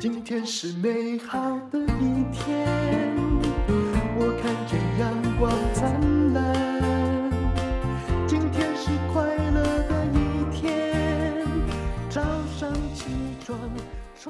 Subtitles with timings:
[0.00, 1.38] 今天是美好
[1.70, 2.66] 的一天，
[4.16, 7.30] 我看见阳光灿烂。
[8.26, 11.46] 今天是快乐的一天，
[12.08, 12.22] 早
[12.58, 13.04] 上起
[13.44, 13.58] 床。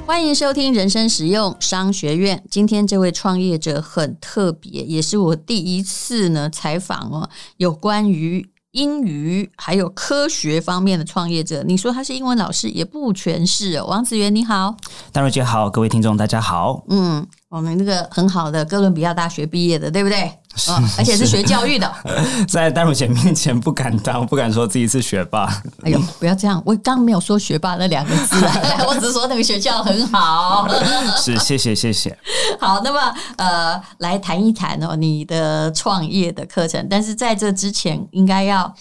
[0.05, 2.43] 欢迎收听人生实用商学院。
[2.51, 8.51] 今天这位创业者很特别，也是我第一次呢采访哦，有关于。
[8.73, 13.87] 英语还有科学方面的创业者，你说他是英文老师也不全是哦。
[13.87, 14.77] 王子源你好，
[15.11, 16.85] 大瑞姐好，各位听众大家好。
[16.89, 20.33] 嗯，我们那个很好的哥伦比亚大学毕业的，对不对？
[20.69, 21.91] 哦，而且是学教育的，
[22.49, 25.47] 在淡如姐面前不敢当，不敢说自己是学霸。
[25.83, 28.37] 哎呦，不要这样，我刚没有说学霸那两个字，
[28.87, 30.69] 我只是说那个学校很好。
[31.17, 32.17] 是，谢谢，谢谢。
[32.59, 36.87] 好，那么呃，来谈一谈哦，你的创业的课程。
[36.91, 38.75] 但是在这之前，应该要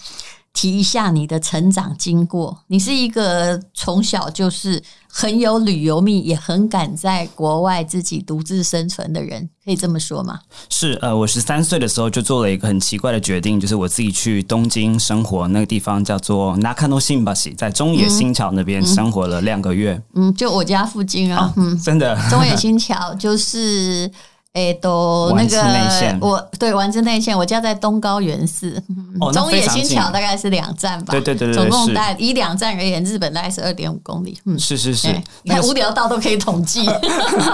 [0.60, 2.64] 提一下你的成长经过。
[2.66, 4.82] 你是一个从小就是。
[5.12, 10.38] 很有旅游命，也很敢在国外自己独自生存的人，可以这么说吗？
[10.68, 20.00] 是，呃，我十三岁的时候就做了一个很奇怪的决定，就是我自己去东京生活，那个地方叫做 Nakano Shinbashi，在中野新桥那边生活了两个月。
[20.14, 24.08] 嗯，就我家附近啊，真的，中野新桥就是。
[24.52, 28.82] 哎，都那个我对丸之内线，我家在东高原寺，
[29.20, 35.06] 哦、 中野新桥大概是两站吧，对对对对，总共大概以两站而言，日本大概是二点五公里，嗯，是是是，
[35.44, 36.84] 你看无聊到都可以统计，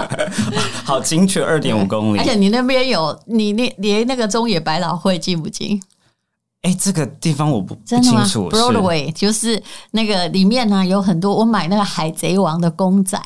[0.83, 5.79] 好精确，二点五公里， 而且你那边有你那连那个中野百老汇近不近？
[6.63, 13.21] 哎，这个地方我不真的吗不清楚，Broadway 是就是那个里面呢有很多，我买那个海贼王的公仔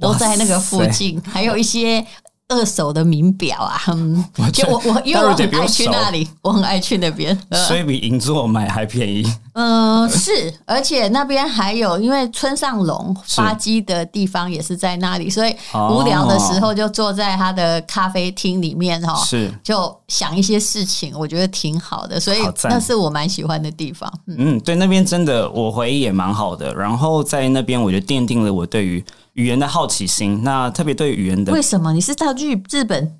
[0.00, 2.02] 都在那个附近，还有一些。
[2.50, 9.24] 二手的名表啊，嗯，就我我因为我很爱去那里，我很爱去那边，所以比银座买还便宜。
[9.52, 15.54] 嗯，是，而且那边还有，因为村上隆发迹的地方也是在那里，所以
[15.90, 19.52] 无聊的时候就坐在他的咖啡厅里面哈，是。
[19.62, 24.12] 就想一些事情，我觉得挺好的，所以那是我蛮喜欢的地方。
[24.26, 29.04] 嗯，嗯，对，那边真的我回忆也蛮好的，然后在那边我就奠定了我对于。
[29.40, 33.18] 语言的好奇心，那特别对语言的，为什么你是到去日本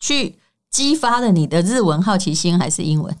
[0.00, 0.34] 去
[0.68, 3.16] 激发了你的日文好奇心，还是英文？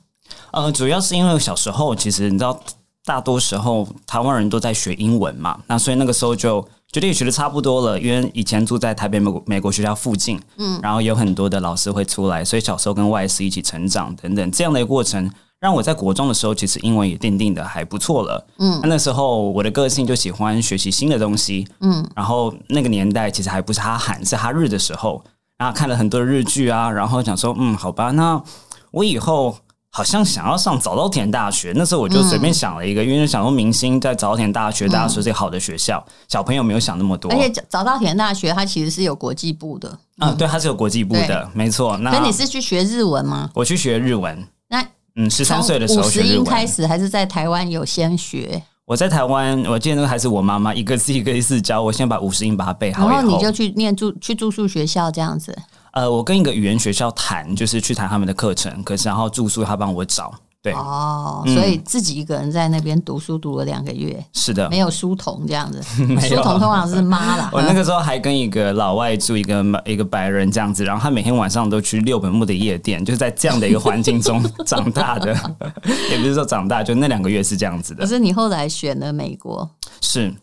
[0.50, 2.60] 呃，主要是因为小时候，其实你知道，
[3.04, 6.60] 大多时候台湾人都在学英文嘛，那所以那个时候就
[6.90, 15.30] 觉得也学的差不多了，因为以前住在台北美国美国学校附近，嗯，然后有很多的老师会出来，所以小时候跟外师一起成长等等这样的一个过程。
[15.60, 18.46] 让我在国中的时候，其实英文也奠定的还不错了。
[18.58, 21.68] 嗯，那时候我的个性就喜欢学习新的东西。
[21.80, 25.22] 嗯，然后那个年代其实还不是他韩，是他日的时候，
[25.58, 28.42] 然后看了很多日剧啊，然后想说，嗯，好吧，那
[28.90, 29.54] 我以后
[29.90, 31.74] 好像想要上早稻田大学。
[31.76, 37.30] 那时候我就随便想了一个，嗯、因为想说明星在早稻田大学，大家说是好的学校，嗯、小朋友没有想那么多。
[37.30, 39.98] 而且早稻田大学它其实是有国际部的。
[40.20, 41.98] 嗯，对，它是有国际部的，没错。
[41.98, 43.50] 那你是去学日文吗？
[43.52, 44.42] 我去学日文。
[44.68, 44.82] 那
[45.20, 48.62] 嗯，十三岁的时候学日文开始，还是在台湾有先学？
[48.86, 55.56] 我在台湾，我记得那个还是我妈妈一个字一个字教我，先把五十音把它背好，然后你就去念住去住宿学校这样子。
[55.92, 60.32] 呃，我跟一个语言学校谈，就是去谈他们的课程，可是然后住宿他帮我找。
[60.62, 60.72] 对。
[60.72, 65.82] 哦，所以自己一个人在那边读书读了两个月，是的，没有书童这样子，
[66.26, 67.50] 书童通常是妈啦。
[67.54, 75.32] 我那个时候还跟一个老外住，一个一个白人这样子，然后他每天晚上都去六本木的夜店，就是在这样的一个环境中长大的，
[76.10, 78.02] 也不是说长大，就那两个月是这样子的。
[78.02, 79.68] 可是你后来选了美国，
[80.00, 80.34] 是。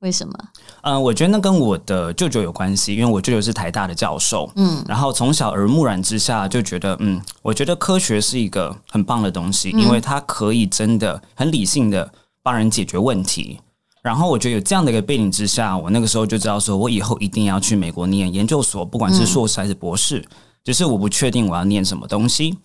[0.00, 0.32] 为什么？
[0.82, 12.10] 嗯，我觉得那跟我的舅舅有关系，因为我舅舅是台大的教授，嗯，然后从小耳濡目染之下就觉得，嗯，我觉得科学是一个很棒的东西，因为它可以真的很理性的
[12.42, 13.58] 帮人解决问题。
[14.00, 20.24] 然后我觉得有这样的一个背景之下，我那个时候就知道说，我以后一定要去美国念研究所，不管是硕士还是博士，
[20.62, 22.56] 只是我不确定我要念什么东西。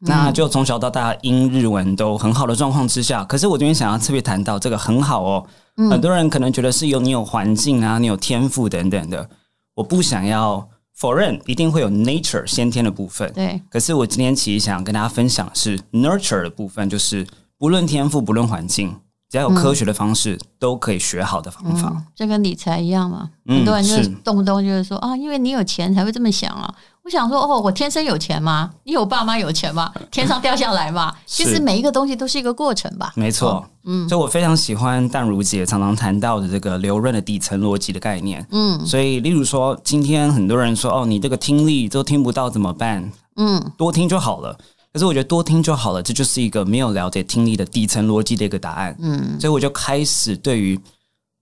[0.00, 5.44] 那就从小到大英日文都很好的状况之下，可是我今天想要特别谈到这个很好哦。
[5.90, 9.28] 很多人可能觉得是有你有环境啊，你有天赋等等的。
[9.74, 13.32] 我不想要否认，一定会有 nature 先天的部分。
[13.32, 13.60] 对。
[13.70, 17.26] 可是我今天其实想跟大家分享的是 nurture 的部分，就是
[17.56, 18.94] 不论天赋，不论环境，
[19.28, 21.92] 只要有科学的方式，都可以学好的方法。
[21.94, 23.30] 嗯，这跟理财一样嘛。
[23.46, 26.72] 很多人就是动不动就是说啊，因为你有钱才会这么想啊。
[27.08, 28.70] 我想说哦，我天生有钱吗？
[28.84, 29.90] 你有爸妈有钱吗？
[30.12, 31.10] 天上掉下来吗？
[31.24, 33.10] 其实每一个东西都是一个过程吧。
[33.16, 38.46] 没错，嗯，所以我非常喜欢淡如姐常常谈到的这个刘润的底层逻辑的概念。
[38.50, 43.10] 嗯，所以例如说，今天很多人说哦，你这个听力都听不到怎么办？
[43.36, 44.54] 嗯，多听就好了。
[44.92, 48.94] 可是我觉得多听就好了，这就是一个没有了解听力的底层逻辑的一个答案。
[49.00, 50.78] 嗯，所以我就开始对于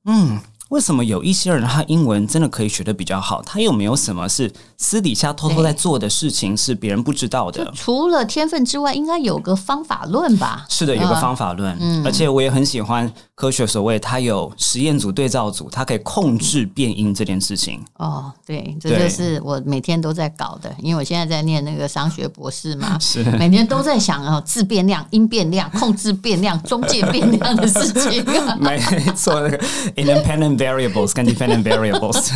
[0.04, 0.38] 嗯。
[0.70, 3.40] 为什么有一些人他英文真的可以学的比较好？
[3.42, 7.70] 他有没有什么是私底下偷偷在做的事情是别人不知道的？
[7.74, 10.66] 除了天分之外，应该有个方法论吧？
[10.68, 11.76] 是的，有个方法论。
[11.80, 17.84] 嗯，而且我也很喜欢科学所谓它有实验组、对照组，它可以控制变音这件事情。
[17.98, 28.24] 哦，对，这就是我每天都在搞的，因为我现在在念那个商学博士嘛， 是每天都在想哦，自变量、因变量、控制变量、中介变量的事情。
[28.58, 28.78] 没
[29.14, 29.58] 错，那个
[29.96, 30.56] independent。
[30.56, 32.30] Variables 跟 dependent variables，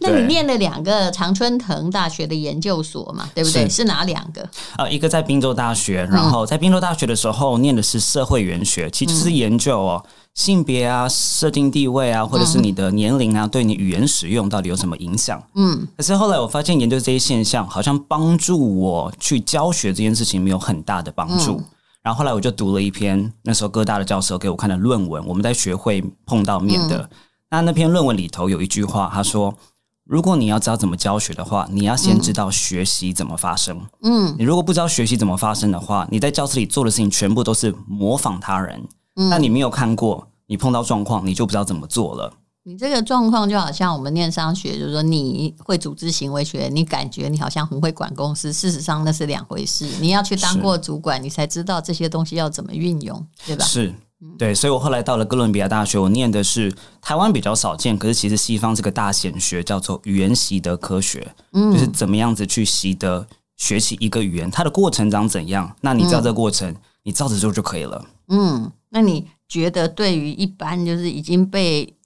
[0.00, 3.68] 那你念了两个长春藤大学的研究所嘛，对不对？
[3.68, 4.48] 是，是哪两个？
[4.76, 10.04] 呃，一个在宾州大学，然后在宾州大学的时候念的是社会语言学，其实是研究哦
[10.34, 15.40] 性别啊、设定地位啊，或者是你的年龄啊，对你语言使用到底有什么影响？
[15.54, 21.52] 嗯，可是后来我发现研究这些现象，好像帮助我去教学这件事情没有很大的帮助。
[21.58, 21.64] 嗯
[22.00, 26.96] 然后后来我就读了一篇那时候哥大的教授给我看的论文，我们在学会碰到面的。
[26.96, 27.10] 嗯、
[27.50, 29.52] 那那篇论文里头有一句话，他说
[30.08, 33.78] ：“如果你要知道怎么教学的话，你要先知道学习怎么发生。
[34.02, 38.88] 嗯，你如果不知道学习怎么发生的话，你在教室里做的事情全部都是模仿他人。
[39.16, 42.32] 嗯，那你没有看过，你碰到状况，你就不知道怎么做了。”
[42.64, 49.86] 你这个状况就好像我们念商学，就是说你会组织行为学，你感觉你好像很会管公司，事实上那是两回事。
[50.00, 53.64] 你要去当过主管，你才知道这些东西要怎么运用，对吧？
[53.64, 53.94] 是，
[54.38, 54.54] 对。
[54.54, 63.26] 所以我后来到了哥伦比亚大学，我念的是台湾比较少见，可是其实西方这个大显学叫做语言习得科学，嗯，就是怎么样子去习得
[63.56, 65.74] 学习一个语言，它的过程长怎样？
[65.80, 68.04] 那你知道这个过程，你照着做就可以了。
[68.28, 71.96] 嗯，那你觉得对于一般就是已经被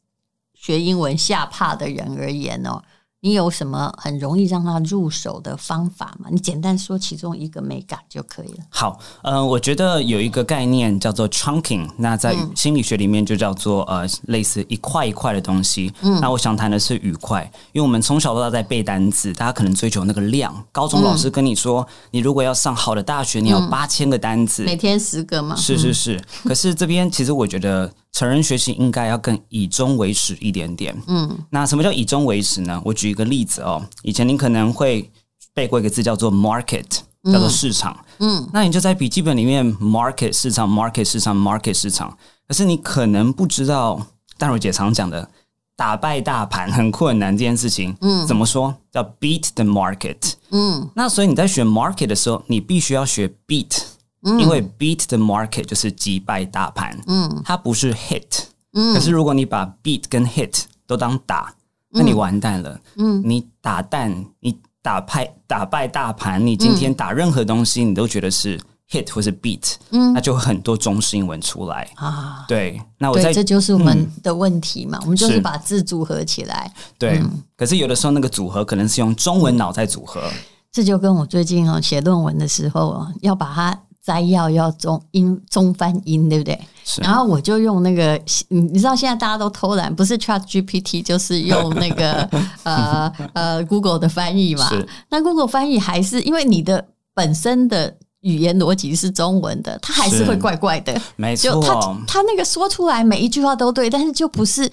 [0.54, 2.82] 学英文吓怕的人而言哦，
[3.24, 6.28] 你有什么很容易让他入手的方法吗？
[6.28, 8.64] 你简单说其中一个美感就可以了。
[8.69, 15.92] 好，嗯、呃，我觉得有一个概念叫做 chunking，那在心理学里面就叫做呃类似一块一块的东西。
[16.02, 20.52] 嗯，那我想谈的是语块，因为我们从小到大在背单词，大家可能追求那个量。
[20.72, 25.54] 高中老师跟你说，嗯、你如果要上好的大学，你要八千个单词，每天十个吗？
[25.54, 26.20] 是是是。
[26.42, 27.88] 可是这边其实我觉得。
[28.12, 30.94] 成人学习应该要更以终为始一点点。
[31.06, 32.80] 嗯，那什么叫以终为始呢？
[32.84, 33.82] 我举一个例子哦。
[34.02, 35.10] 以前您可能会
[35.54, 36.84] 背过一个字叫做 market，
[37.24, 38.04] 叫做市场。
[38.18, 42.16] 嗯，那你就在笔记本里面 market 市场，market 市场，market 市场。
[42.46, 44.06] 可是你可能不知道，
[44.36, 45.30] 淡如姐常讲的
[45.74, 47.96] 打败大盘很困难这件事情。
[48.02, 48.76] 嗯，怎么说？
[48.92, 50.34] 叫 beat the market。
[50.50, 53.84] 嗯，那所以你在学 market 的时候，你必须要学 beat。
[54.24, 61.52] 因为 beat the market 就是击败大盘，嗯，它不是 hit，嗯，可是如果你把 beat 跟 hit 都当打，
[61.90, 68.56] 那你完蛋了，嗯，你打蛋，你打败打败大盘，你今天打任何东西，你都觉得是
[68.88, 77.20] hit 或是 beat，嗯，那就很多中式英文出来啊，对，那我在这就是我们的问题嘛，我们就是把字组合起来，对，
[77.56, 80.22] 可是有的时候那个组合可能是用中文脑在组合，
[80.70, 83.80] 这就跟我最近啊写论文的时候啊要把它。
[84.04, 86.58] 摘要要中英中翻英，对不对？
[87.00, 92.28] 然后我就用那个，你知道现在大家都偷懒，不是 Chat GPT 就是用那个
[92.64, 94.69] 呃呃 Google 的翻译嘛。
[95.08, 96.84] 那 Google 翻译还是因为你的
[97.14, 101.00] 本身的语言逻辑是中文的，它还是会怪怪的。
[101.14, 101.75] 没错，就他
[102.08, 104.69] 他那个说出来每一句话都对，但是就不是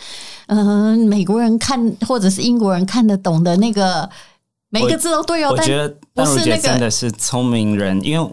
[0.47, 4.09] 嗯、呃、美国人看或者是英国人看得懂的那个
[4.71, 5.49] 每个字都对哦。
[5.51, 8.31] 我，我觉得淡如姐真的是聪明人，因为。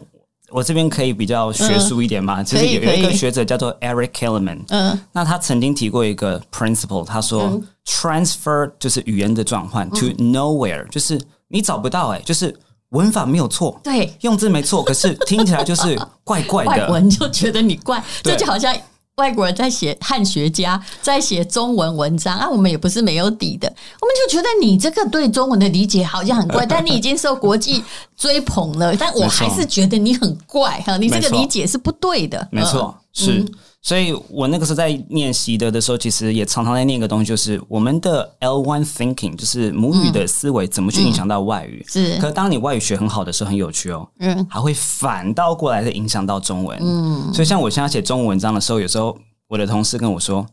[0.56, 2.42] 我这边可以比较学术一点嘛？
[2.42, 12.58] 其实有有一个学者叫做 Eric Kellerman，嗯，那他曾经提过一个 principle，他说 transfer 就是语言的转换，to nowhere 就是你找不到哎，就是
[12.88, 15.94] 文法没有错，对，用字没错，可是听起来就是
[16.25, 18.75] 怪怪的， 外文就觉得你怪，这就好像。
[19.16, 27.82] 外国人在写汉学家在写中文文章啊，我们也不是没有底的，我们就觉得你这个对中文的理解好像很怪， 但你已经受国际
[28.14, 33.42] 追捧了，但 我还是觉得你很怪哈，你这个理解是不对的，没错，是。
[33.87, 41.87] 所以我那个时候在念习德的时候，其实也常常在念一个东西，就是我们的 L one thinking，就是母语的思维怎么去影响到外语。
[41.88, 46.76] 是，可是当你外语学很好的时候，很有趣哦，嗯，还会反倒过来的影响到中文。
[46.83, 49.16] 嗯，所以像我现在写中文文章的时候，有时候
[49.47, 50.45] 我的同事跟我说：“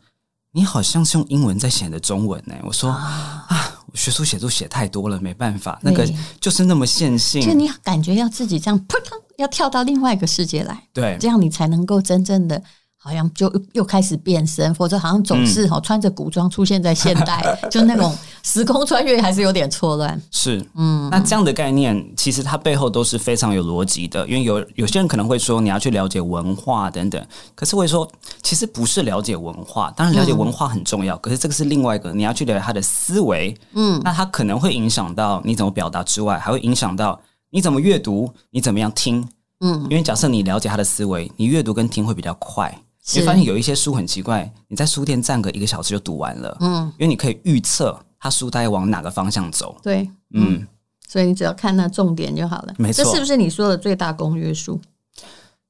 [0.53, 6.07] 你好像是用英文在写的中文呢。”我说：“啊，我学术写作写太多了，没办法，那个
[6.39, 12.61] 就是那么线性。”就你感觉要自己这样扑腾，要跳到另外一个世界来，对，这样你才能够真正的。
[13.03, 20.19] 好像就又开始变身，否则好像总是哈穿着古装出现在现代，嗯、 就那种时空穿越还是有点错乱。
[20.31, 27.21] 是，嗯，那这样的概念其实它背后都是非常有逻辑的，因为有有些人可能会说你要去了解文化等等，
[27.55, 28.09] 可是会说
[28.41, 37.19] 其实不是了解文化，当然了解文化很重要，嗯、可是这个是另外一个，你要去了解他的思维，嗯，那它可能会影响到你怎么表达之外，还会影响到
[37.49, 39.27] 你怎么阅读，你怎么样听，
[39.59, 42.73] 嗯，因为假设你了解他的思维，你阅读跟听会比较快。
[43.11, 50.65] 你会发现有一些书很奇怪，你在书店站个一个小时就读完了，嗯，因为你可以预测它书大概往哪个方向走，对，嗯，
[51.07, 53.03] 所以你只要看那重点就好了，没错。
[53.03, 54.79] 这是不是你说的最大公约数？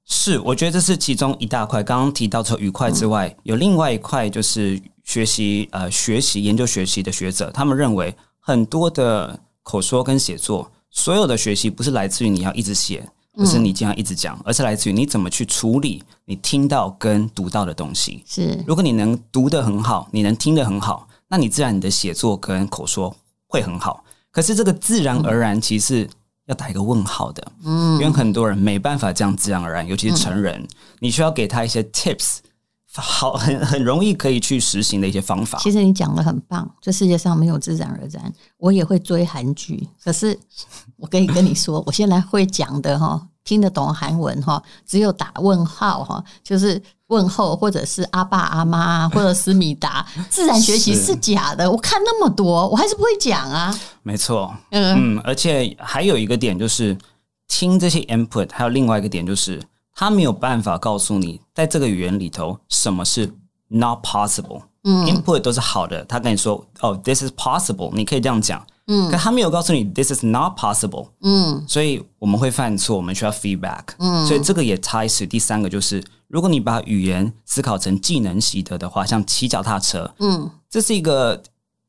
[0.05, 1.81] 是，我觉得这是其中一大块。
[1.81, 13.09] 刚刚提到除了愉快之外，嗯、有另外一块就是学习，呃，学习研究学习的学者，他们认为很多的口说跟写作，所有的学习不是来自于你要一直写。
[13.35, 18.23] 不是你经常一直讲，而是来自于你怎么去处理你听到跟读到的东西。
[18.27, 23.15] 是，如果你能读得很好，你能听得很好，那你自然你的写作跟口说
[23.47, 24.03] 会很好。
[24.31, 26.07] 可是这个自然而然，其实
[26.45, 27.51] 要打一个问号的。
[27.63, 30.67] 嗯，因为很多人没办法这样自然而然，尤其是成人，嗯、
[30.99, 32.37] 你需要给他一些 tips，
[33.01, 35.57] 好，很很容易可以去实行的一些方法。
[35.59, 38.33] 其实你讲的很棒，这世界上没有自然而然。
[38.57, 40.39] 我也会追韩剧，可是。
[40.97, 50.05] 我可以跟你说，我现在会讲的哈，听得懂韩文哈，只有打问号哈，就是问候或者是阿爸阿妈或者思密达。
[50.29, 53.77] 自然学习是假的，我看那么多，我还是不会讲啊。
[54.01, 56.97] 没错，嗯嗯，而且还有一个点就是
[57.49, 59.61] 听这些 input，还有另外一个点就是
[59.95, 63.31] 他没有办法告诉你，在这个语言里头什么是
[63.67, 64.61] not possible。
[64.85, 68.65] 嗯，input 都是好的，他跟你说哦，this is possible，你可以这样讲。
[68.87, 71.07] 嗯，可他没有告诉你 this is not possible。
[71.21, 73.83] 嗯，所以我们会犯错，我们需要 feedback。
[73.99, 81.41] 嗯，所以这个也 ties to 第三个，就是如果你把语言思考成技能习得的话，像骑脚踏车，嗯，这是一个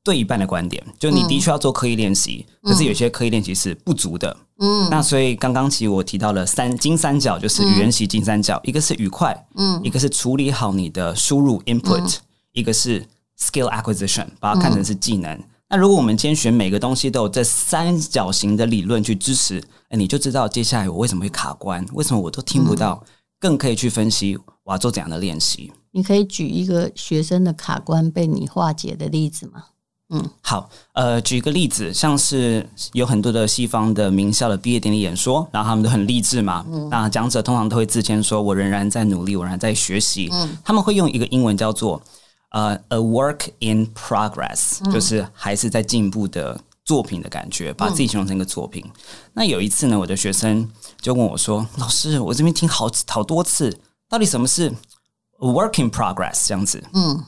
[0.05, 4.37] 对一半的观点，就你的确要做刻意练习，可是有些刻意练习是不足的。
[4.59, 12.19] 嗯，那所以刚刚其实我提到了三金三角，就是语言习金三角，一个是愉快，嗯，一个是处理好你的输入 input，
[12.53, 13.05] 一个是
[13.39, 15.39] skill acquisition，把它看成是技能。
[15.69, 23.03] 那如果我们今天选每个东西都有这三角形的理论去支持，哎，你就知道接下来我为什么会卡关，为什么我都听不到，
[23.41, 25.73] 更可以去分析我要做怎样的练习。
[25.91, 29.65] 你可以举一个学生的卡关被你化解的例子吗？
[30.11, 42.03] 嗯，好，呃，举一个例子，像是有很多的西方的名校的毕业典礼演说，然后他们都很励志嘛，嗯，那讲者通常都会自谦说：“我仍然在努力，我仍然在学习。”嗯，他们会用一个英文叫做。
[42.51, 48.81] 呃、uh,，a work in progress，、嗯、就是还是在进步的作品的感觉，把自己形容成一个作品。
[48.87, 48.93] 嗯、
[49.33, 50.71] 那有一次呢，我的学生
[51.01, 53.77] 就问我说：“老师，我这边听好好多次，
[54.09, 57.25] 到底什么是 a work in progress？” 这样子，嗯，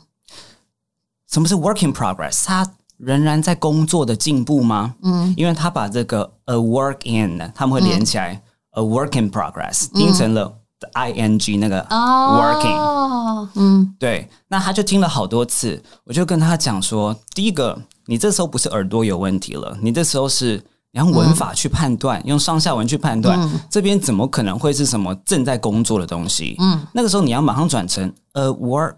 [1.31, 2.45] 什么是 work in progress？
[2.45, 2.69] 他
[2.99, 4.95] 仍然在工作的进步吗？
[5.03, 8.35] 嗯，因为他把这个 a work in 他们会连起来、
[8.75, 10.53] 嗯、，a work in progress 听成了。
[10.79, 26.57] 的 i n g 那个 working，、oh, 嗯，对，那他就听了好多次，我就跟他讲说，第一个，你这时候不是耳朵有问题了，你这时候是你用文法去判断，嗯、用上下文去判断，嗯、这边怎么可能会是什么正在工作的东西？
[26.59, 28.97] 嗯，那个时候你要马上转成 a work，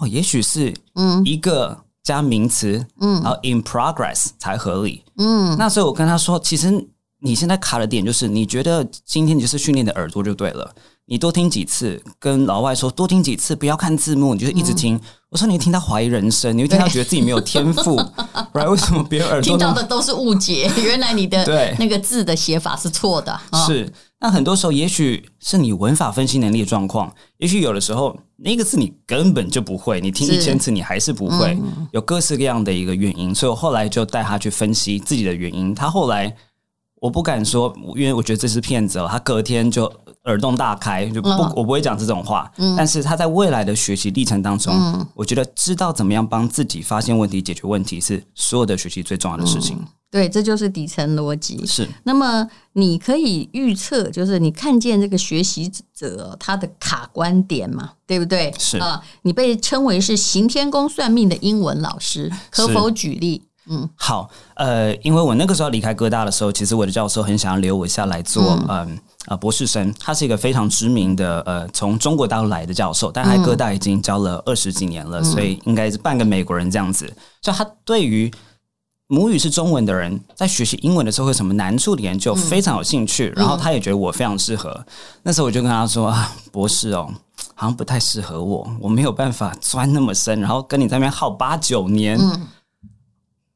[0.00, 1.22] 哦，也许是嗯。
[1.24, 6.72] 一个加名词，嗯，然后 in progress 才合理，嗯，那所以我跟他说，其实
[7.20, 10.74] 你现在卡的点就是，你觉得今天你就是训练的耳朵就对了。
[11.10, 14.94] 你多听几次，跟老外说多听几次，不要看字幕，你就一直听。
[14.94, 15.00] 嗯、
[15.30, 17.96] 我说你会听到怀疑人生，你会听到觉得自己没有天赋，
[18.52, 20.70] 不然对 为什么别人耳朵听到的都是误解？
[20.76, 21.74] 原来你的对。
[21.78, 23.40] 那个字的写法是错的。
[23.66, 33.34] 是，那很多时候也许是你文法分析能力的状况，也许有的时候那个字你根本就不会，你听一千次你还是不会，嗯、有各式各样的一个原因。
[33.34, 35.74] 所以我后来就带他去分析自己的原因。
[35.74, 36.34] 他后来
[37.00, 39.08] 我不敢说，因为我觉得这是骗子哦。
[39.10, 39.92] 他隔天就。
[40.24, 42.52] 耳洞大开，就不，哦、我不会讲这种话。
[42.58, 49.82] 嗯，但是他在未来的学习历程当中，嗯，我觉得知道怎么样帮自己发现问题、解决问题，是所有的学习最重要的事情。
[50.10, 51.64] 嗯、对，这就是底层逻辑。
[51.66, 51.88] 是。
[52.04, 58.54] 那么你可以预测，就是你看见这个学习者他的卡关点嘛，对不对？
[58.58, 63.42] 是啊，你被称为是行天宫算命的英文老师， 可否举例？
[63.70, 68.66] 嗯，好，呃，因为我那个时候离开哥大的时候，其实我的教授很想要留我下来做，嗯。
[68.68, 68.88] 呃
[69.26, 77.14] 呃，博士生，他是一个非常知名的呃，从中国大陆来的教授，但他在哥大已经教了二十几年了，嗯、所以应该是半个美国人这样子。
[77.42, 78.32] 就他对于
[79.08, 83.32] 母语是中文的人在学习英文的时候会有什么难处的研究，非常有兴趣。
[83.34, 84.84] 然后他也觉得我非常适合。
[85.22, 87.10] 那时候我就跟他说：“啊，博士哦，
[87.54, 92.20] 好像不太适合我，我没有办法钻那么深，然后跟你在那边耗八九年。”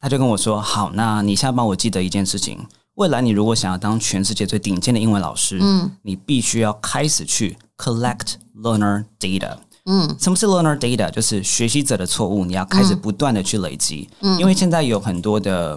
[0.01, 5.61] 他就跟我说：“好，那你现在帮我记得一件事情，未来你如果想要当全世界最顶尖的英文老师，
[6.01, 11.11] 你必须要开始去 collect learner data。”嗯，什么是 learner data？
[11.11, 14.09] 就是学习者的错误，你要开始不断的去累积。
[14.21, 15.77] 嗯，因为现在有很多的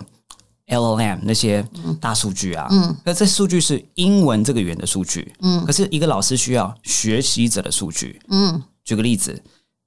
[0.68, 1.68] LLM 那些
[2.00, 9.42] 大数据啊，嗯，那这数据是英文这个语言的数据，嗯，可是一个老师需要学习者的数据，嗯，举个例子，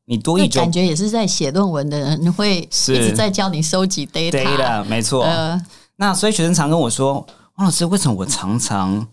[0.06, 5.24] 你多一种感觉也是在写论文的人会一直在教你收集 data，data 没错。
[5.24, 5.60] 呃，
[5.96, 7.14] 那所以学生常跟我说，
[7.56, 9.06] 王老师，为什么我常常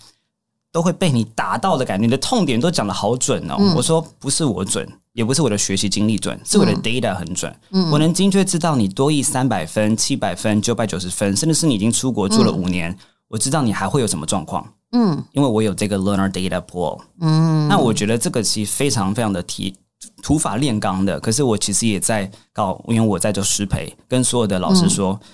[0.75, 3.55] 都会被你打到的感觉，你的痛点都讲的好准哦。
[3.57, 7.55] 嗯、我说不是我准，也不是我的学习经历准，是我的 data 很准。
[7.71, 12.97] 嗯、我能精确知道你多益三百分、七百分、九百九十分，甚至是你已经出国住了五年，嗯、
[13.29, 14.67] 我知道你还会有什么状况。
[14.91, 16.99] 嗯，因为我有这个 learner data pool。
[17.21, 19.73] 嗯，那我觉得这个其实非常非常的提
[20.21, 21.17] 土法炼钢的。
[21.21, 25.27] 可是我其实也在搞，因为我在做师培，跟所有的老师说，嗯、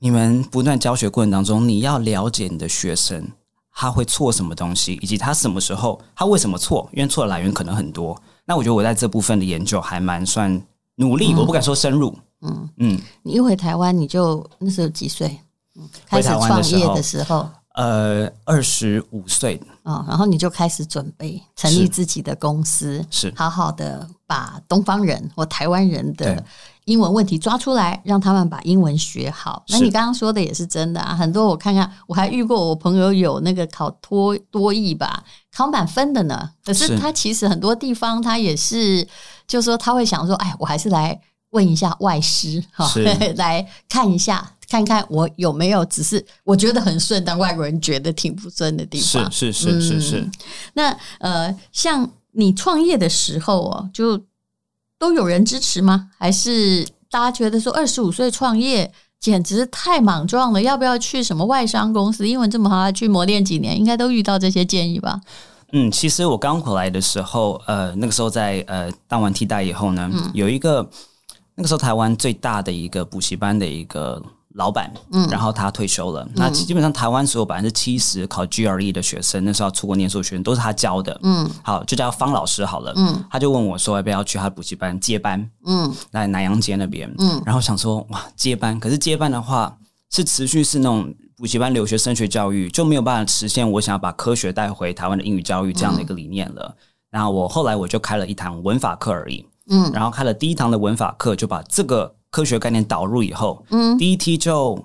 [0.00, 3.24] 你们不断教学过程当中，你要了解你的学生。
[3.80, 6.90] 他会错什么东西，以及他什么时候，他为什么错？
[6.92, 8.20] 因为错的来源可能很多。
[8.44, 10.60] 那我觉得我在这部分的研究还蛮算
[10.96, 12.12] 努力，嗯、我不敢说深入。
[12.42, 15.38] 嗯嗯，嗯你一回台湾，你就那时候几岁？
[16.06, 17.48] 开始创业的时候。
[17.74, 26.44] 呃，二十五岁哦，然后你就开始准备成立自己的公司，是好好的把东方人或台湾人的
[26.88, 29.62] 英文问题抓出来，让他们把英文学好。
[29.68, 35.22] 那你刚刚说的也是真的啊，很多我看看，我还遇过我朋友有那个考托多译吧，
[35.54, 36.50] 考满分的呢。
[36.64, 39.06] 可是他其实很多地方他也是，
[39.46, 42.90] 就是说他会想说，哎，我还是来问一下外师哈，
[43.36, 44.54] 来看一下。
[44.70, 49.32] 看看我有没有，只是我觉得很顺，但外国人觉得挺不顺的地方。
[49.32, 50.20] 是是是是是。
[50.20, 50.32] 嗯、
[50.74, 54.22] 那呃，像你创业的时候哦，就
[54.98, 56.10] 都有人支持吗？
[56.18, 60.60] 还是大家觉得说二十五岁创业简直太莽撞了？
[60.60, 62.28] 要不要去什么外商公司？
[62.28, 65.20] 英文这么好，去磨练几年，应该都遇到这些建议吧？
[65.72, 70.88] 嗯，其实我刚回来的时候，呃，那个时候在呃当完替代以后呢，嗯、有一个
[71.54, 74.22] 那个时候台湾最大的一个补习班的一个。
[74.54, 76.24] 老板，嗯，然后他退休了。
[76.24, 89.76] 嗯、那基本上台湾所有百分之七十考 GRE 的学生，那时候出国念书的学生都是他教的，嗯，好，就叫方老师好了，嗯，他就问我说要不要去他的补习班接班，嗯，在南阳街那边，嗯，然后想说哇接班，可是接班的话
[90.10, 96.64] 是持续是那种补习班留学升学教育，就没有办法实现我想要把科学带回台湾的英语教育这样的一个理念了。
[96.64, 96.74] 嗯、
[97.10, 102.14] 然后我后来我就开了一堂文法课而已，嗯，然后开了第一堂的文法课，就把这个。
[102.30, 104.78] 科学概念导入以后，嗯，第一梯就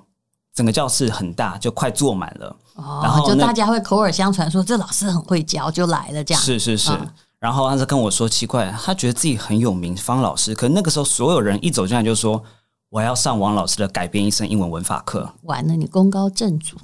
[0.53, 2.55] 整个教室很大，就快坐满了。
[2.75, 6.41] 哦，然后就大家会口耳相传说这老师很会教，就来了这样。
[6.41, 6.99] 是是是，哦、
[7.39, 10.55] 然后他就跟我说奇怪，他觉得自己很有名，方老师。
[10.55, 12.43] 可那个时候所有人一走进来就说。
[12.93, 15.27] 我要上王老师的改变一生英文文法课。
[15.41, 16.77] 完了，你功高震主。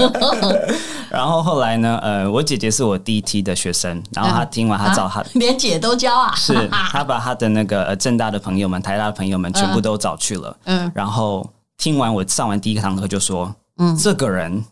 [1.12, 1.98] 然后后来呢？
[2.02, 6.34] 呃，我姐姐是我第一梯的学生，然后她听完，她找她、啊、连姐都教啊。
[6.34, 10.56] 是，她把她的那个呃政大的朋友们、台大的朋友们全部都找去了。
[10.64, 14.64] 嗯，然后听完我上完第一堂课就说：“嗯，这个人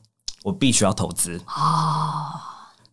[0.45, 2.41] 我必须要投资。”哦，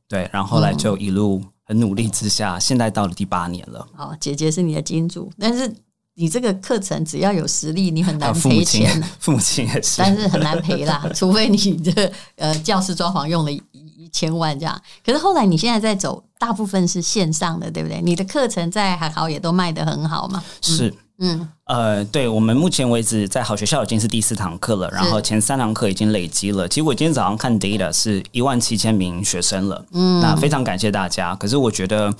[0.09, 3.87] 对，然后后来就一路很努力之下，嗯、现在到了第八年了。
[3.95, 5.73] 哦，姐姐是你的金主，但是。
[6.19, 9.01] 你这个课程只要有实力，你很难赔钱。
[9.21, 14.81] 父母亲也是，但是很难赔啦， 除非你这个呃教室装潢用了一一千万这样。
[15.05, 18.01] 可是后来你现在在走，大部分是线上的，对不对？
[18.01, 20.43] 你的课程在还好也都卖得很好嘛。
[20.61, 26.67] 是，嗯，呃，对，我们目前为止在好学校已经是第四堂课了，然后前三堂课已经累积了。
[26.67, 31.33] 其实我今天早上看 data 是一万七千名学生了，嗯，那非常感谢大家。
[31.35, 32.13] 可是我觉得，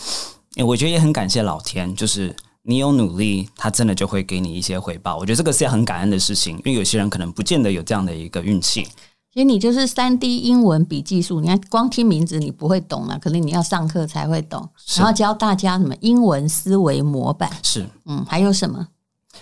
[0.66, 2.34] 我觉得也很感谢老天，就是。
[2.64, 5.18] 你有努力，他真的就会给你一些回报。
[5.18, 8.88] 我觉得这个是很感恩的事情，因为有些人可能不见得有这样的一个运气。
[9.32, 14.68] 其实你就是三 D 英文笔记术，你看光听名字你不会懂啊，可能你要上课才会懂。
[14.98, 18.88] 然后教大家什么英文思维模板是，嗯，还有什么？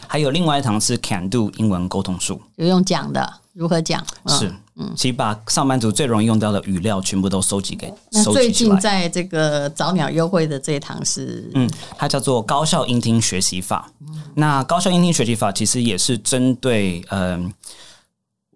[0.06, 4.06] 还有另外一堂是 Can Do 英文沟通术，有用讲的如何讲？
[4.24, 4.54] 嗯、是。
[4.80, 7.92] 嗯，其实把上班族最容易用到的语料全部都收集给。
[8.12, 13.90] 那最近在这个早鸟优惠的这一堂是，嗯，它叫做高效音听学习法。
[14.02, 17.54] 嗯、那高效音听学习法其实也是针对，嗯、呃，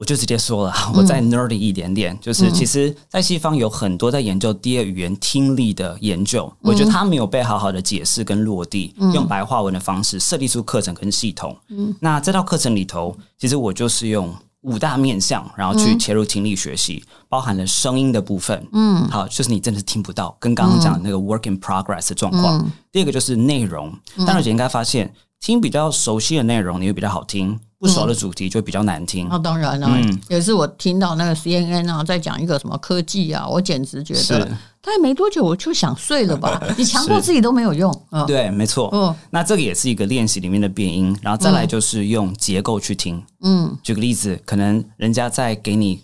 [0.02, 11.56] 我就直接说了，我再 nerdy 一点点，嗯、就是其实，在西方有很多在研究第二语言听力的研究，嗯、我觉得他没有被好好的解释跟落地，嗯、用白话文的方式设立出课程跟系统。
[11.70, 18.68] 嗯，那这套课程里头，其实我就是用五大面向，然后去切入听力学习，嗯、包含了声音的部分。
[18.74, 22.58] 嗯，好，就是你真的是听不到，跟刚刚讲的那个 work in progress 的状况。
[22.58, 27.60] 嗯、第二个就是内容，当然，你应该发现听比较熟悉的内容，你会比较好听。
[27.82, 29.28] 不熟的主题就比较难听。
[29.28, 36.62] 那、当然了，嗯、有一次我听到那个 CNN 啊，在讲一个什么科技啊，我简直觉得，大概没多久我就想睡了吧。
[36.78, 37.92] 你强迫自己都没有用。
[38.28, 38.88] 对，没错。
[38.94, 43.20] 嗯，那这个也是一个练习里面的变音，然后再来就是用结构去听。
[43.42, 46.04] 嗯，举个例子，可能人家在给你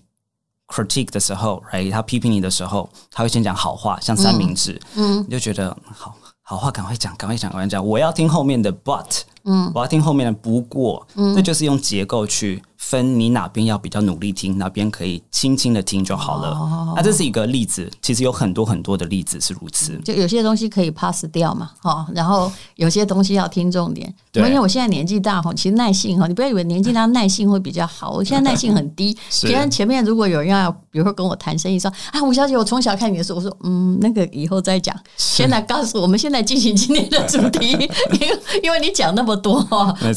[0.67, 4.81] critique 的时候，哎，他批评你的时候，他会先讲好话，像三明治。
[4.95, 7.85] 嗯，你就觉得好好话，赶快讲，赶快讲，赶快讲。
[7.85, 9.21] 我要听后面的 but。
[9.47, 12.62] 嗯，我要听后面的不过，嗯，那就是用结构去。
[12.89, 16.52] 分你哪边要比较努力听，哪边可以轻轻的听就好了。
[16.52, 20.00] 哦、那这是一个例子，其实有很多很多的例子是如此。
[20.06, 24.13] 就有些东西可以 pass 掉嘛，哈，然后有些东西要听重点。
[24.32, 29.17] 对，因为我现在年纪大哈，其实耐性哈，你不要以为年纪大耐性会比较好，我现在 耐性很低。
[29.41, 34.97] 别人前面如果有人要，比如说跟我谈生意，说啊，吴小姐，我从小看你的书，我说嗯，那个以后再讲。
[35.17, 39.62] 现在告诉我们，现在进行今天的主题，因为因为你讲那么多，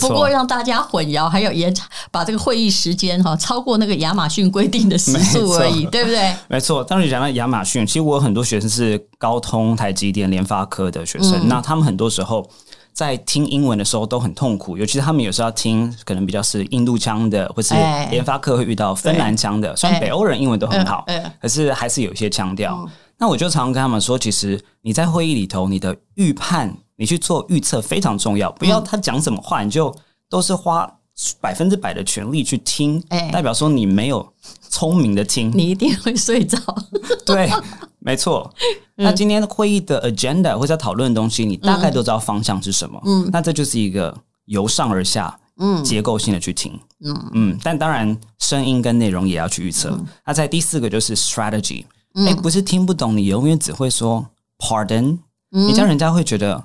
[0.00, 2.59] 不过让大家混淆，还有延长把这个会。
[2.60, 6.36] 会议时间哈超过那个亚马逊规定的时速而已， 对不对？
[6.46, 6.84] 没错。
[6.84, 12.46] 当你讲到亚马逊，其实我有很多学生是高通、台积电、联发科的学生，嗯、那他们很多时候
[12.92, 17.72] 在听英文的时候都很痛苦，尤其是他们有时候要听可能比较是印度腔的，或是
[18.10, 19.70] 联发科会遇到芬兰腔的。
[19.70, 21.06] 欸、虽然北欧人英文都很好，
[21.40, 22.76] 可是还是有一些腔调。
[22.78, 29.94] 嗯、那我就常常跟他们说，其实你在会议里头，你的预判，你去做预测非常重要，不要他讲什么话，你就
[30.28, 30.98] 都是花。
[31.40, 34.26] 百分之百的全力去听，欸、代表说你没有
[34.68, 36.58] 聪明的听，你一定会睡着。
[37.26, 37.50] 对，
[37.98, 38.52] 没错。
[38.96, 43.00] 嗯、那今天会议的 agenda 或者讨论的东西，你大概都知道方向是什么。
[43.04, 46.78] 嗯，那这就是一个由上而下，嗯，结构性的去听。
[47.04, 49.90] 嗯嗯，但当然声音跟内容也要去预测。
[49.90, 54.26] 嗯、那在第四个就是 strategy，哎、欸，不是听不懂，你永远只会说
[54.58, 55.18] pardon，、
[55.52, 56.64] 嗯、你这样人家会觉得。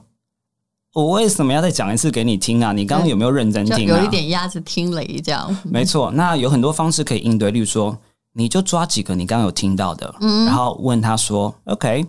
[0.96, 2.72] 我为什么要再讲一次给你听啊？
[2.72, 4.00] 你刚刚有没有认真听啊？
[4.00, 5.54] 有一点鸭子听雷这样。
[5.70, 7.98] 没错，那有很多方式可以应对，例如说，
[8.32, 12.06] 你就抓几个你刚刚有听到的，嗯，然后问他说：“OK，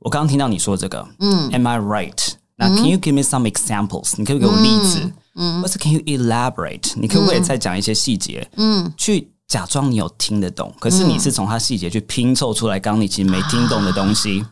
[0.00, 2.32] 我刚刚听到你说这个，嗯，Am I right？
[2.56, 4.12] 那 Can you give me some examples？
[4.18, 6.92] 你可以给我例子，嗯，或是 Can you elaborate？
[6.96, 8.46] 你可不可以再讲一些细节？
[8.56, 14.44] 嗯，去假装你有听得懂，可是你是从他细节去拼凑出来，刚刚你其实没听懂的东西。”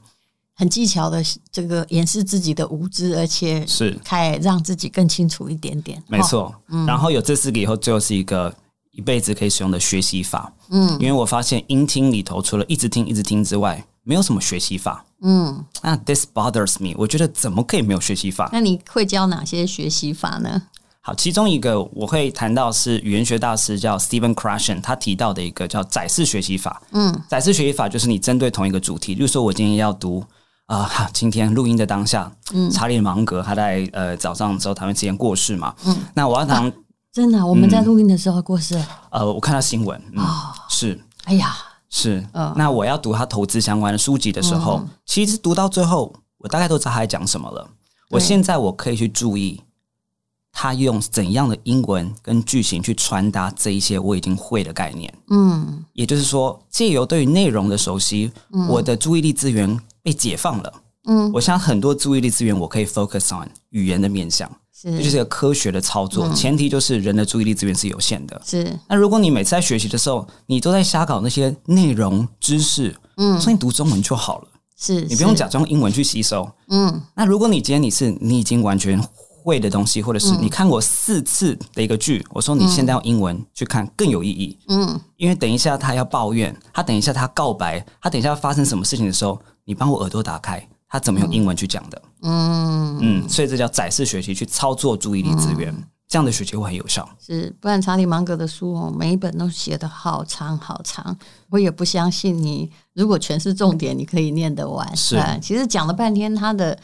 [0.56, 6.00] 很技巧的这个掩饰自己的无知，而且是开让自己更清楚一点点。
[6.06, 8.54] 没错，嗯，然后有这四个以后，最后是一个
[8.92, 10.52] 一辈子可以使用的学习法。
[10.68, 15.04] 嗯，因为我发现音听里头除了一直听一直听之外，没有什么学习法。
[15.22, 18.48] 嗯，那 this bothers me，我觉得怎么可以没有学习法？
[18.52, 20.62] 那你会教哪些学习法呢？
[21.00, 26.80] 好，其中一个我会谈到是语言学大师叫 Stephen Krashen，他提到的一个叫载式学习法。
[26.92, 30.24] 嗯，载式学习法就是你针对同一个主题，例如说我今天要读。
[30.66, 36.72] 啊、呃，今天录音的当下，嗯，查理芒格他在呃早上的时候台湾之前过世嘛，嗯，那我要谈、啊、
[37.12, 41.54] 真的，我们在录音的时候过世，呃，我看到新闻，嗯，哦、是，哎呀，
[41.90, 47.68] 是，呃、那我要读他投资相关的书籍的时候，嗯、其实读到最后，我大概都知道他在讲什么了。
[48.10, 49.60] 我现在我可以去注意
[50.50, 59.78] 他用怎样的英文跟句型去传达这一些我已经会的概念，嗯，也就是说，借由对于内容的熟悉，嗯、我的注意力资源。
[60.04, 60.72] 被解放了，
[61.08, 68.78] 嗯，我想很多注意力资源我可以 focus on 语言的面向，是，这就是一个科学的操作，嗯、前提就是人的注意力资源是有限的，是。
[68.86, 77.00] 那如果你每次在学习的时候，你都在瞎搞那些内容知识，嗯，所以你读中文就好了，是，你不用假装英文去吸收，嗯。
[77.16, 79.02] 那如果你今天你是你已经完全
[79.42, 89.40] 会的东西，或者是你看过四次的一个剧，我说你现在用英文去看更有意义，嗯，因为等一下他要抱怨，他等一下他告白，他等一下要发生什么事情的时候。
[89.64, 92.02] 你帮我耳朵打开，他怎么用英文去讲的？
[92.22, 97.08] 嗯嗯，所以这叫展示学习，去操作注意力资源，嗯、这样的学习会很有效。
[97.18, 101.16] 是，不然查理芒格的书哦，每一本都写得好长好长，
[101.50, 104.96] 我也不相信你如果全是重点，你可以念得完。
[104.96, 106.78] 是，其实讲了半天，他的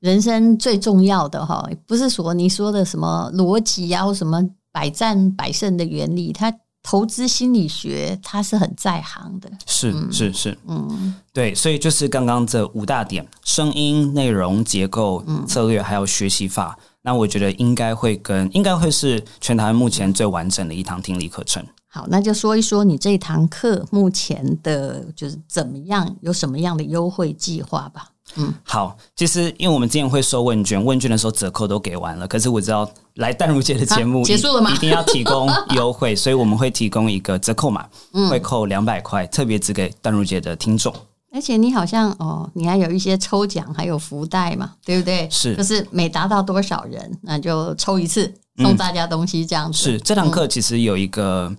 [0.00, 6.52] 人生最重要的哈，不是说你说的什么逻辑啊，或什么百战百胜的原理，他。
[6.82, 16.76] 投资心理学，他是很在行的，是是是，嗯，对，所以就是刚刚这五大点：声音、内容、结构、策略，还有学习法。
[16.78, 21.64] 嗯、那我觉得应该会跟应该会是全台湾目前最完整的一堂听力课程。
[21.86, 28.08] 好，那就说一说你这堂课目前的就是怎么样，有什么样的优惠计划吧。
[28.36, 34.70] 嗯，好，其实因为我们之前会收问卷，问卷的时候折扣都给完了，可是我知道来淡如姐的节目结束了吗？
[34.72, 37.86] 一定要提供优惠，所以我们会提供一个折扣码，
[38.30, 40.94] 会扣两百块，特别只给淡如姐的听众。
[41.32, 45.28] 而且你好像哦，你还有一些抽奖，还有福袋嘛，对不对？
[45.30, 49.78] 是，就是每达到多少人，那就抽一次，送大家东西这样子。
[49.78, 51.54] 是，这堂课其实有一个。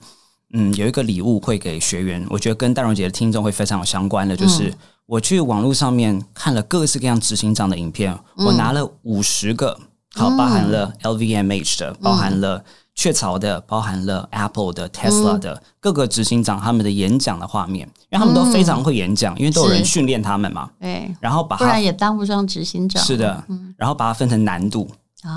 [0.56, 4.72] 嗯，有一个礼物会给学员，我觉得跟淡如姐的听众会非常有相关的，就是
[5.08, 9.76] 我去网络上面看了各式各样执行长的影片，嗯、我拿了五十个，
[10.14, 12.64] 好，包含了 LVMH 的，包含了
[12.96, 23.44] 雀巢的，包含了 Apple 的、Tesla 的、嗯、各个执行长他们的演讲的画面，因为他们都非常会演讲，因为都有人训练他们嘛，对，然后把它，不然也当不上执行长，是的，
[23.78, 24.90] 然后把它分成难度。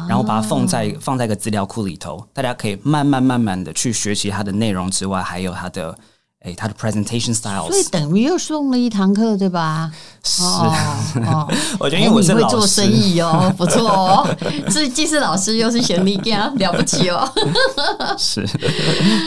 [0.08, 5.96] 然后把它放在放在一个资料库里头，大家可以慢慢慢慢的去学习它的内容之外，还有它的
[6.46, 7.66] 诶，他的 presentation styles。
[7.66, 9.90] 所以等于又送了一堂课，对吧？
[10.22, 14.36] 是，哦、 我觉得因为我是老师，你会做生意哦， 不错哦，
[14.70, 17.28] 是既是老师又是行李架，了不起哦。
[18.16, 18.46] 是，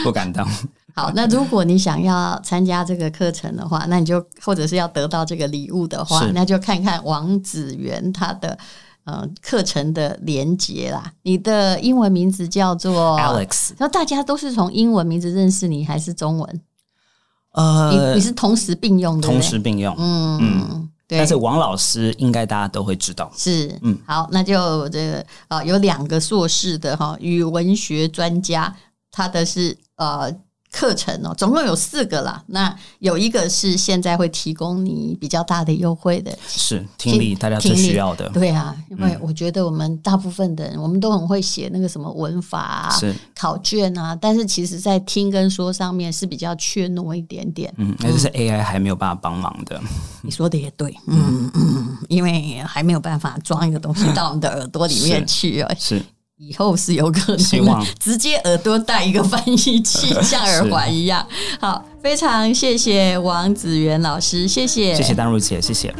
[0.02, 0.48] 不敢当。
[0.94, 8.56] 好，那如果你想要参加这个课程的话，那你就或者是要得到这个礼物的话，那就看看王子元他的。
[9.04, 16.60] 呃，课程的连接啦，你的英文名字叫做 Alex，那大家都是从英文名字认识你，还是中文？
[17.52, 21.18] 呃，你你是同时并用的，同时并用，嗯嗯，对。
[21.18, 28.74] 但是王老师应该大家都会知道，是，嗯，好，那就这个啊，有两个硕士的哈语文学专家，
[29.10, 30.34] 他的是呃。
[30.70, 32.42] 课程哦，总共有四个啦。
[32.46, 38.28] 那有一个是现在会提供你比较大的优惠的，是听力，大家最需要的。
[38.30, 47.72] 对啊，因为我觉得我们大部分的人，嗯、我们都很会写那个什么文法啊、是考卷啊，但是其实在听跟说上面是比较怯懦一点点。
[47.76, 49.80] 嗯，那就是 AI 还没有办法帮忙的。
[50.22, 55.74] 你说的也对，嗯嗯，因为还没有办法装一个东西到我们的耳朵里面去啊。
[55.78, 56.00] 是。
[56.42, 61.24] 以后是有可能直接耳朵戴一个翻译器，像耳环一样。
[61.60, 65.94] 好，非常谢谢王子元老师，谢谢，谢谢丹如姐，谢谢。